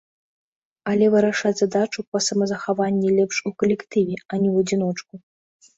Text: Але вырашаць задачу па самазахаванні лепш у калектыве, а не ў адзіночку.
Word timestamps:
Але 0.91 1.05
вырашаць 1.15 1.51
задачу 1.59 2.05
па 2.15 2.23
самазахаванні 2.29 3.15
лепш 3.19 3.35
у 3.53 3.53
калектыве, 3.59 4.15
а 4.31 4.43
не 4.43 4.47
ў 4.53 4.67
адзіночку. 4.67 5.13